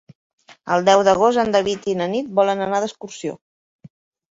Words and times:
El 0.75 0.87
deu 0.87 1.03
d'agost 1.07 1.41
en 1.43 1.53
David 1.57 1.87
i 1.95 1.95
na 2.01 2.09
Nit 2.15 2.33
volen 2.41 2.67
anar 2.71 2.83
d'excursió. 2.87 3.39